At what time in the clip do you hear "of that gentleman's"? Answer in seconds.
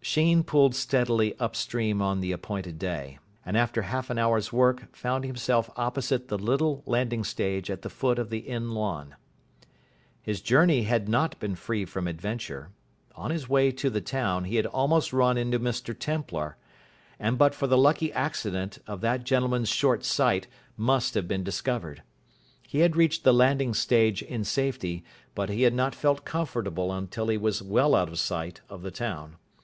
18.86-19.70